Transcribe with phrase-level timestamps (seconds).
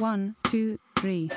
[0.00, 1.28] One, two, three.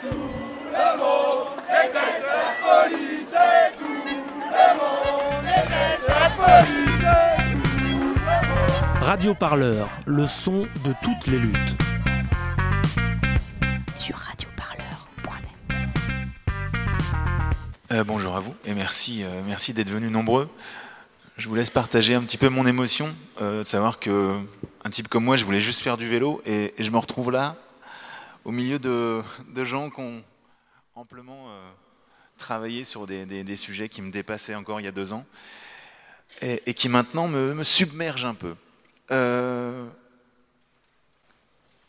[9.01, 11.75] Radio Parleur, le son de toutes les luttes.
[13.95, 15.77] Sur radioparleur.net.
[17.91, 20.49] Euh, bonjour à vous et merci, euh, merci d'être venus nombreux.
[21.37, 24.35] Je vous laisse partager un petit peu mon émotion, euh, de savoir que
[24.83, 27.29] un type comme moi, je voulais juste faire du vélo et, et je me retrouve
[27.29, 27.55] là,
[28.47, 29.21] au milieu de,
[29.63, 30.23] gens qui ont
[30.95, 31.69] amplement euh,
[32.37, 35.25] travaillé sur des, sujets qui me dépassaient encore il y a deux ans
[36.41, 38.55] et, qui maintenant me, me submergent un peu.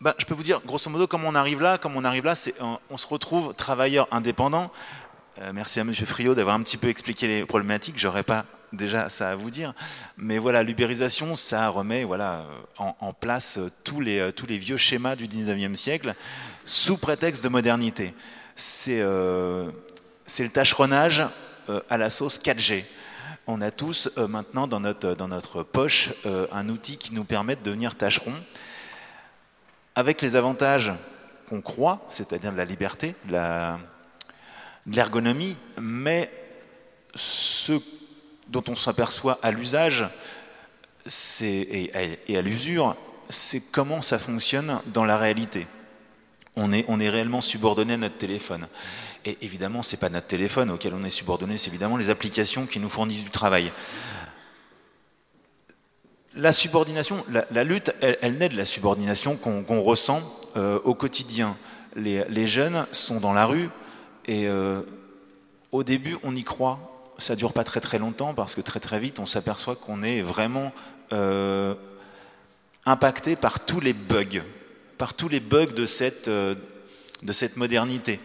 [0.00, 2.34] Ben, je peux vous dire, grosso modo, comment on arrive là Comme on arrive là,
[2.60, 4.70] on, on se retrouve travailleur indépendant.
[5.40, 7.98] Euh, merci à Monsieur Friot d'avoir un petit peu expliqué les problématiques.
[7.98, 9.74] J'aurais pas déjà ça à vous dire,
[10.16, 12.44] mais voilà, l'ubérisation, ça remet voilà
[12.80, 16.14] euh, en, place euh, tous les euh, tous les vieux schémas du 19e siècle
[16.64, 18.14] sous prétexte de modernité.
[18.56, 19.70] C'est euh,
[20.38, 21.24] le tâcheronnage
[21.90, 22.84] à la sauce 4G.
[23.46, 26.12] On a tous maintenant dans notre, dans notre poche
[26.52, 28.32] un outil qui nous permet de devenir tâcheron
[29.94, 30.92] avec les avantages
[31.48, 33.36] qu'on croit, c'est-à-dire de la liberté, de
[34.86, 36.30] l'ergonomie, mais
[37.14, 37.80] ce
[38.48, 40.06] dont on s'aperçoit à l'usage
[41.40, 41.90] et,
[42.36, 42.96] à l'usure,
[43.28, 45.66] c'est comment ça fonctionne dans la réalité.
[46.56, 48.66] On est, réellement subordonné à notre téléphone.
[49.24, 52.66] Et évidemment, ce n'est pas notre téléphone auquel on est subordonné, c'est évidemment les applications
[52.66, 53.70] qui nous fournissent du travail.
[56.34, 60.22] La subordination, la, lutte, elle, naît de la subordination qu'on ressent
[60.56, 61.56] euh, au quotidien.
[61.96, 63.70] Les, les jeunes sont dans la rue
[64.26, 64.82] et euh,
[65.72, 66.97] au début, on y croit.
[67.18, 70.22] Ça dure pas très très longtemps parce que très très vite, on s'aperçoit qu'on est
[70.22, 70.72] vraiment
[71.12, 71.74] euh,
[72.86, 74.44] impacté par tous les bugs,
[74.98, 76.54] par tous les bugs de cette, euh,
[77.24, 78.20] de cette modernité.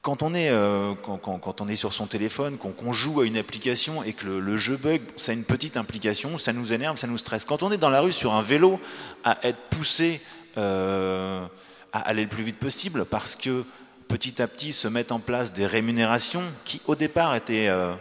[0.00, 4.04] Quand on, est, euh, quand, on est sur son téléphone, qu'on joue à une application
[4.04, 7.08] et que le, le jeu bug, ça a une petite implication, ça nous énerve, ça
[7.08, 7.44] nous stresse.
[7.44, 8.80] Quand on est dans la rue sur un vélo,
[9.24, 10.20] à être poussé
[10.56, 11.48] à
[11.92, 13.64] aller le plus vite possible parce que
[14.12, 17.94] petit à petit se mettent en place des rémunérations qui au départ étaient, euh,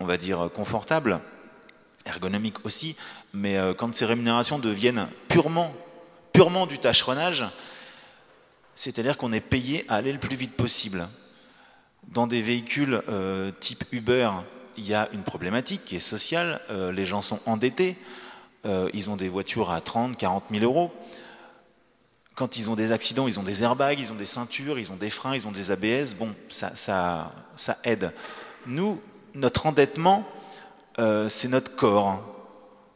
[0.00, 1.20] on va dire, confortables,
[2.04, 2.96] ergonomiques aussi,
[3.32, 5.72] mais euh, quand ces rémunérations deviennent purement,
[6.68, 7.44] du tâcheronnage,
[8.74, 11.08] c'est-à-dire qu'on est payé à aller le plus vite possible.
[12.08, 14.30] Dans des véhicules euh, type Uber,
[14.76, 16.60] il y a une problématique qui est sociale.
[16.92, 17.96] Les gens sont endettés.
[18.64, 20.92] Ils ont des voitures à 30, 40 000 euros.
[22.38, 24.96] Quand ils ont des accidents, ils ont des airbags, ils ont des ceintures, ils ont
[24.96, 26.14] des freins, ils ont des ABS.
[26.16, 27.32] Bon, ça,
[27.82, 28.12] aide.
[28.68, 29.00] Nous,
[29.34, 30.24] notre endettement,
[31.00, 32.22] euh, c'est notre corps.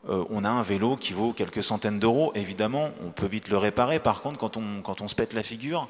[0.08, 3.58] Euh, on a un vélo qui vaut quelques centaines d'euros, évidemment, on peut vite le
[3.58, 3.98] réparer.
[3.98, 5.88] Par contre, quand on, quand se pète la figure,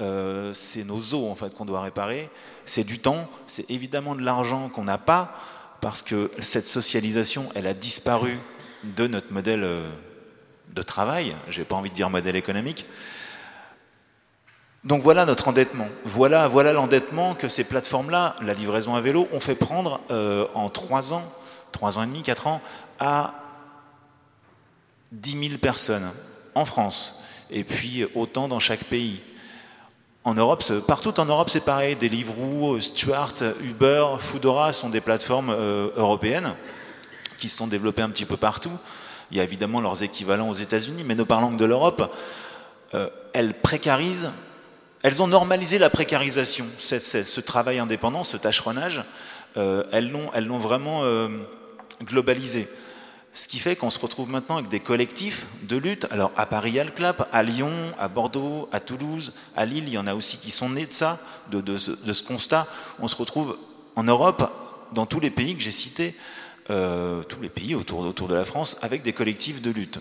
[0.00, 2.30] euh, c'est nos os en fait qu'on doit réparer.
[2.64, 5.34] C'est du temps, c'est évidemment de l'argent qu'on n'a pas
[5.80, 8.38] parce que cette socialisation, elle a disparu
[8.84, 9.68] de notre modèle
[10.72, 11.36] de travail.
[11.48, 12.86] J'ai pas envie de dire modèle économique.
[14.84, 15.88] Donc voilà notre endettement.
[16.04, 20.68] Voilà, voilà l'endettement que ces plateformes-là, la livraison à vélo, ont fait prendre euh, en
[20.68, 21.24] trois ans,
[21.72, 22.60] trois ans et demi, quatre ans,
[22.98, 23.34] à
[25.12, 26.10] 10 000 personnes
[26.54, 27.20] en France,
[27.50, 29.22] et puis autant dans chaque pays.
[30.22, 31.96] En Europe, partout en Europe, c'est pareil.
[31.96, 36.54] Deliveroo, Stuart, Uber, Foodora sont des plateformes euh, européennes
[37.36, 38.72] qui se sont développées un petit peu partout.
[39.30, 42.14] Il y a évidemment leurs équivalents aux États-Unis, mais ne parlant que de l'Europe,
[42.94, 44.30] euh, elles précarisent,
[45.02, 49.04] elles ont normalisé la précarisation, ce travail indépendant, ce tâcheronnage,
[49.56, 51.28] euh, elles l'ont vraiment euh,
[52.02, 52.68] globalisé.
[53.32, 56.06] Ce qui fait qu'on se retrouve maintenant avec des collectifs de lutte.
[56.12, 59.66] Alors à Paris, il y a le CLAP, à Lyon, à Bordeaux, à Toulouse, à
[59.66, 61.18] Lille, il y en a aussi qui sont nés de ça,
[61.50, 62.68] de ce constat.
[63.00, 63.58] On se retrouve
[63.96, 64.50] en Europe,
[64.92, 66.14] dans tous les pays que j'ai cités,
[66.70, 70.00] euh, tous les pays autour, de la France, avec des collectifs de lutte.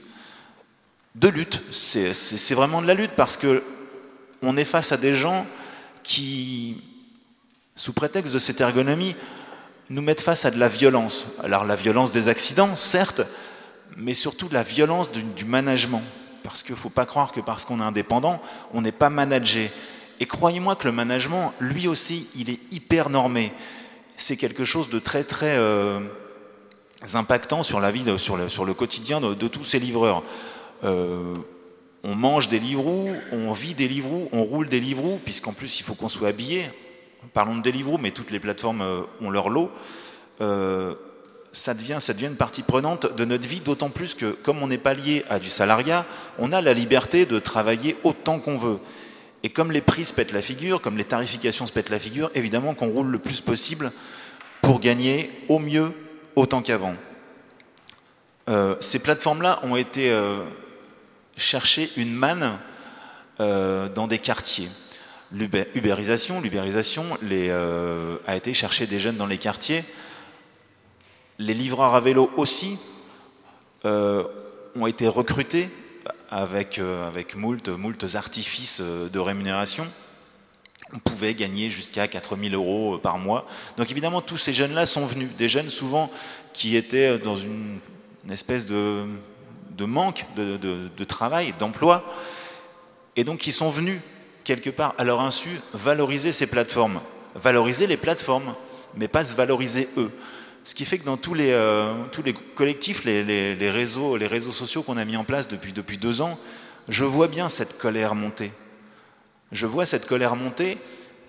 [1.16, 3.63] De lutte, c'est vraiment de la lutte parce que
[4.41, 5.46] on est face à des gens
[6.03, 6.82] qui,
[7.76, 9.16] sous prétexte de cette ergonomie,
[9.90, 11.28] nous mettent face à de la violence.
[11.43, 13.22] Alors la violence des accidents, certes,
[13.96, 16.02] mais surtout de la violence du, du management.
[16.43, 18.41] Parce qu'il ne faut pas croire que parce qu'on est indépendant,
[18.73, 19.72] on n'est pas managé.
[20.20, 23.53] Et croyez-moi que le management, lui aussi, il est hyper normé.
[24.17, 25.99] C'est quelque chose de très très euh,
[27.14, 30.23] impactant sur la vie, de- sur le, sur le quotidien de, tous ces livreurs.
[30.84, 31.35] Euh,
[32.03, 32.85] on mange des livres
[33.32, 36.70] on vit des livres on roule des livres puisqu'en plus il faut qu'on soit habillé.
[37.32, 39.72] Parlons de Deliveroo, mais toutes les plateformes euh, ont leur lot.
[40.41, 40.94] Euh,
[41.53, 44.67] ça devient, ça devient une partie prenante de notre vie, d'autant plus que comme on
[44.67, 46.05] n'est pas lié à du salariat,
[46.40, 48.79] on a la liberté de travailler autant qu'on veut.
[49.44, 52.32] Et comme les prix se pètent la figure, comme les tarifications se pètent la figure,
[52.34, 53.91] évidemment qu'on roule le plus possible
[54.61, 55.91] pour gagner au mieux
[56.35, 56.96] autant qu'avant.
[58.50, 60.44] Euh, ces plateformes-là ont été euh,
[61.38, 62.58] chercher une manne
[63.40, 64.70] euh, dans des quartiers.
[65.32, 66.41] L'ubérisation,
[67.24, 69.84] euh, a été chercher des jeunes dans les quartiers.
[71.40, 72.78] Les livreurs à vélo aussi
[73.86, 75.70] ont été recrutés
[76.29, 77.68] avec, avec moult,
[78.16, 79.88] artifices de rémunération.
[80.93, 83.47] On pouvait gagner jusqu'à 4000 euros par mois.
[83.78, 85.29] Donc évidemment, tous ces jeunes-là sont venus.
[85.37, 86.11] Des jeunes souvent
[86.53, 87.79] qui étaient dans une,
[88.29, 89.05] espèce de,
[89.79, 92.03] manque de, travail, d'emploi,
[93.16, 93.99] et donc qui sont venus
[94.43, 97.01] quelque part à leur insu valoriser ces plateformes,
[97.35, 98.53] valoriser les plateformes,
[98.95, 100.11] mais pas se valoriser eux.
[100.63, 101.93] Ce qui fait que dans tous les, euh,
[102.55, 106.37] collectifs, les, réseaux, les réseaux sociaux qu'on a mis en place depuis deux ans,
[106.90, 108.51] je vois bien cette colère monter.
[109.53, 110.78] Je vois cette colère monter.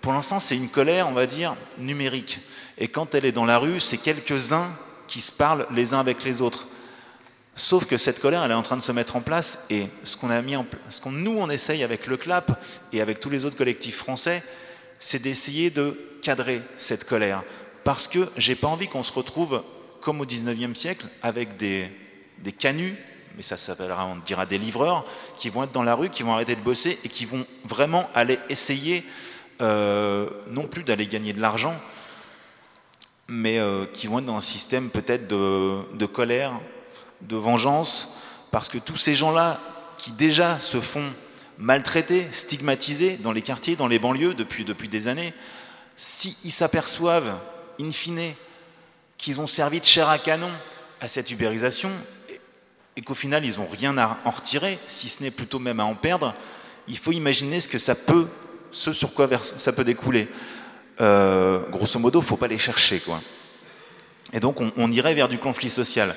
[0.01, 2.41] Pour l'instant, c'est une colère, on va dire, numérique.
[2.79, 4.75] Et quand elle est dans la rue, c'est quelques-uns
[5.07, 6.67] qui se parlent les uns avec les autres.
[7.55, 10.17] Sauf que cette colère, elle est en train de se mettre en place et ce
[10.17, 12.51] qu'on a mis en ce qu'on nous on essaye avec le CLAP
[12.93, 14.43] et avec tous les autres collectifs français,
[14.99, 17.45] c'est d'essayer de cadrer cette colère
[17.85, 19.63] parce que j'ai pas envie qu'on se retrouve
[20.01, 21.89] comme au 19e siècle avec des,
[22.39, 22.97] des canuts,
[23.37, 25.05] mais ça s'appellera, on dira des livreurs,
[25.37, 28.09] qui vont être dans la rue, qui vont arrêter de bosser et qui vont vraiment
[28.15, 29.05] aller essayer
[29.63, 31.79] euh, non plus d'aller gagner de l'argent,
[33.29, 36.53] mais euh, qui vont être dans un système peut-être de, colère,
[37.23, 38.17] de vengeance,
[38.51, 39.61] parce que tous ces gens-là
[39.99, 41.13] qui déjà se font
[41.59, 45.33] maltraités, stigmatisés dans les quartiers, dans les banlieues depuis, des années,
[45.97, 47.39] s'ils si s'aperçoivent,
[47.81, 48.35] in fine,
[49.19, 50.51] qu'ils ont servi de chair à canon
[51.01, 51.91] à cette ubérisation
[52.97, 55.85] et qu'au final ils n'ont rien à en retirer, si ce n'est plutôt même à
[55.85, 56.35] en perdre,
[56.89, 58.29] il faut imaginer ce que ça peut,
[58.71, 60.29] ce sur quoi ça peut découler.
[61.01, 63.01] Euh, grosso modo, il ne faut pas les chercher.
[63.01, 63.21] Quoi.
[64.33, 66.15] Et donc on, irait vers du conflit social.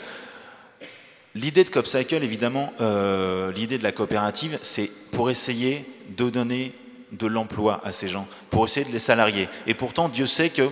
[1.36, 5.86] L'idée de CopCycle, évidemment, euh, l'idée de la coopérative, c'est pour essayer
[6.16, 6.74] de donner
[7.12, 9.48] de l'emploi à ces gens, pour essayer de les salarier.
[9.68, 10.72] Et pourtant, Dieu sait qu'ils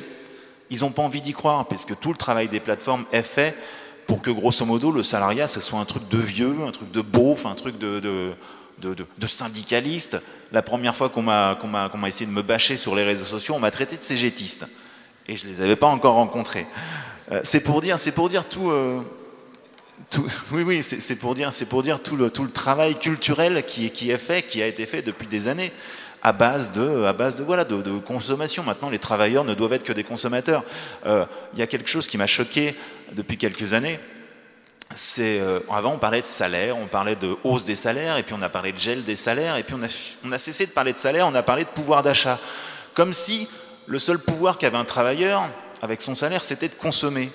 [0.81, 3.55] n'ont pas envie d'y croire, puisque tout le travail des plateformes est fait
[4.07, 7.01] pour que, grosso modo, le salariat, ce soit un truc de vieux, un truc de
[7.01, 8.33] beauf, un truc de,
[9.27, 10.17] syndicaliste.
[10.51, 11.57] La première fois qu'on m'a
[12.07, 14.67] essayé de me bâcher sur les réseaux sociaux, on m'a traité de cégétiste.
[15.27, 16.67] Et je ne les avais pas encore rencontrés.
[17.31, 18.69] Euh, c'est pour dire, pour dire tout...
[18.69, 19.01] Euh,
[20.51, 24.11] oui, oui, c'est pour dire, pour dire tout le, tout le travail culturel qui, qui,
[24.11, 25.71] est fait, qui a été fait depuis des années,
[26.25, 28.63] à base de, à base de voilà, de, de consommation.
[28.63, 30.63] Maintenant, les travailleurs ne doivent être que des consommateurs.
[31.05, 31.23] Euh,
[31.53, 32.75] il y a quelque chose qui m'a choqué
[33.11, 33.99] depuis quelques années.
[34.95, 38.33] C'est euh, avant on parlait de salaire, on parlait de hausse des salaires, et puis
[38.35, 40.71] on a parlé de gel des salaires, et puis on a, on a cessé de
[40.71, 42.39] parler de salaire, on a parlé de pouvoir d'achat,
[42.95, 43.47] comme si
[43.85, 45.47] le seul pouvoir qu'avait un travailleur
[45.83, 47.29] avec son salaire, c'était de consommer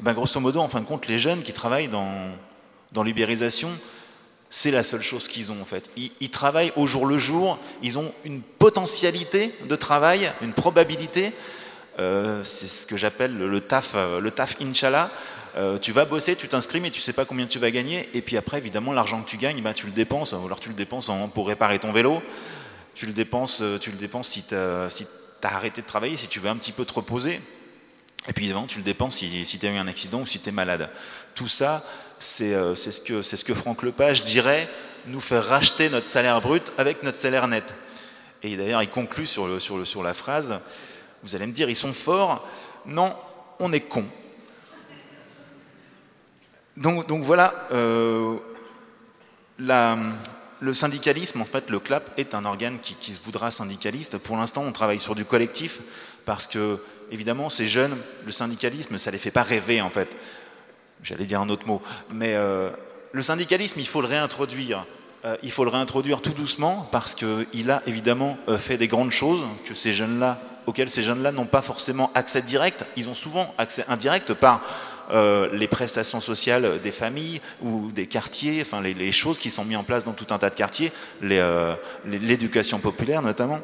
[0.00, 2.12] ben, grosso modo, en fin de compte, les jeunes qui travaillent dans,
[2.92, 3.70] dans l'ubérisation,
[4.56, 5.90] c'est la seule chose qu'ils ont en fait.
[5.96, 11.32] Ils, travaillent au jour le jour, ils ont une potentialité de travail, une probabilité.
[11.98, 15.10] Euh, c'est ce que j'appelle le, taf, le taf Inch'Allah.
[15.56, 18.08] Euh, tu vas bosser, tu t'inscris, mais tu sais pas combien tu vas gagner.
[18.14, 20.32] Et puis après, évidemment, l'argent que tu gagnes, ben, tu le dépenses.
[20.34, 22.22] Alors tu le dépenses en, pour réparer ton vélo.
[22.94, 24.88] Tu le dépenses, tu le dépenses si tu as
[25.42, 27.40] arrêté de travailler, si tu veux un petit peu te reposer.
[28.28, 30.38] Et puis évidemment, tu le dépenses si, si tu as eu un accident ou si
[30.38, 30.90] tu es malade.
[31.34, 31.84] Tout ça,
[32.18, 34.68] c'est euh, ce, que, ce que Franck Lepage dirait
[35.06, 37.74] nous faire racheter notre salaire brut avec notre salaire net.
[38.42, 39.48] Et d'ailleurs, il conclut sur,
[40.02, 40.60] la phrase
[41.22, 42.46] Vous allez me dire, ils sont forts.
[42.86, 43.14] Non,
[43.58, 44.04] on est con.
[46.76, 48.36] Donc, voilà, euh,
[49.58, 54.18] le syndicalisme, en fait, le CLAP est un organe qui, qui se voudra syndicaliste.
[54.18, 55.80] Pour l'instant, on travaille sur du collectif
[56.24, 56.78] parce que
[57.10, 60.08] évidemment, ces jeunes, le syndicalisme, ça ne les fait pas rêver, en fait.
[61.04, 61.82] J'allais dire un autre mot.
[62.10, 62.70] Mais euh,
[63.12, 64.86] le syndicalisme, il faut le réintroduire.
[65.26, 69.12] Euh, il faut le réintroduire tout doucement parce qu'il a évidemment euh, fait des grandes
[69.12, 72.86] choses que ces jeunes-là, auxquelles ces jeunes-là n'ont pas forcément accès direct.
[72.96, 74.62] Ils ont souvent accès indirect par
[75.52, 79.76] les prestations sociales des familles ou des quartiers, enfin les, les, choses qui sont mises
[79.76, 80.90] en place dans tout un tas de quartiers,
[82.06, 83.60] l'éducation populaire notamment.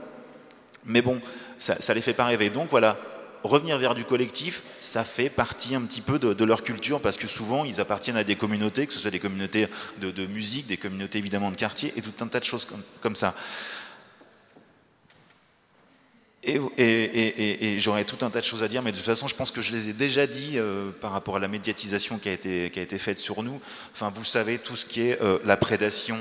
[0.85, 1.19] Mais bon,
[1.57, 2.51] ça ne les fait pas rêver.
[2.51, 2.99] Donc voilà,
[3.43, 7.27] revenir vers du collectif, ça fait partie un petit peu de, leur culture parce que
[7.27, 9.69] souvent ils appartiennent à des communautés, que ce soit des communautés
[9.99, 12.67] de, musique, des communautés évidemment de quartier et tout un tas de choses
[13.01, 13.35] comme, ça.
[16.47, 19.51] Et, j'aurais tout un tas de choses à dire, mais de toute façon, je pense
[19.51, 22.99] que je les ai déjà dit euh, par rapport à la médiatisation qui a, été,
[22.99, 23.61] faite sur nous.
[23.93, 26.19] Enfin, vous savez, tout ce qui est euh, la prédation,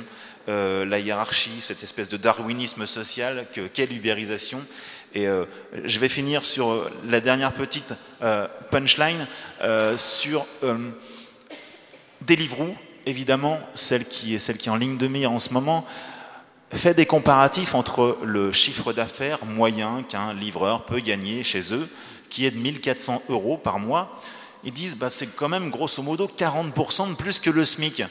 [0.50, 4.66] euh, la hiérarchie, cette espèce de darwinisme social, que, quelle ubérisation.
[5.16, 5.28] Et
[5.86, 7.94] je vais finir sur la dernière petite
[8.70, 9.26] punchline
[9.98, 10.46] sur
[12.22, 12.76] Deliveroo,
[13.06, 15.86] évidemment, celle qui est celle qui en ligne de mire en ce moment
[16.72, 21.90] fait des comparatifs entre le chiffre d'affaires moyen qu'un livreur peut gagner chez eux,
[22.30, 24.20] qui est de 1400 euros par mois.
[24.64, 28.04] Ils disent bah, c'est quand même grosso modo 40% de plus que le SMIC.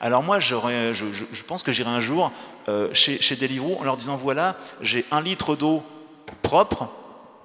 [0.00, 0.54] Alors moi, je,
[0.92, 2.30] je, pense que j'irai un jour
[2.68, 5.82] euh, chez, chez Deliveroo en leur disant voilà, j'ai un litre d'eau
[6.42, 6.88] propre,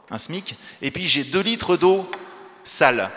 [0.09, 2.09] un SMIC, et puis j'ai deux litres d'eau
[2.63, 3.09] sale.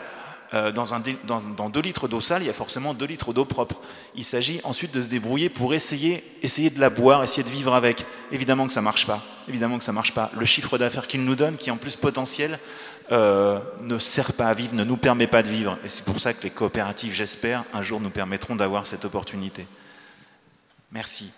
[0.52, 3.44] Euh, dans, un, dans, deux litres d'eau sale, il y a forcément deux litres d'eau
[3.44, 3.80] propre.
[4.14, 7.74] Il s'agit ensuite de se débrouiller pour essayer, essayer de la boire, essayer de vivre
[7.74, 8.06] avec.
[8.30, 9.24] Évidemment que ça marche pas.
[9.48, 10.30] Évidemment que ça marche pas.
[10.38, 12.60] Le chiffre d'affaires qu'il nous donne, qui est en plus potentiel,
[13.10, 15.76] euh, ne sert pas à vivre, ne nous permet pas de vivre.
[15.84, 19.66] Et c'est pour ça que les coopératives, j'espère, un jour nous permettront d'avoir cette opportunité.
[20.92, 21.32] Merci.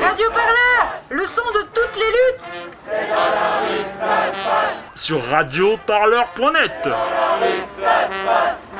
[0.00, 2.50] Radio Parleur, le son de toutes les luttes.
[2.86, 4.90] C'est dans la rue que ça se passe.
[4.94, 6.72] Sur radioparleur.net.
[6.82, 8.71] C'est dans la rue que ça se passe.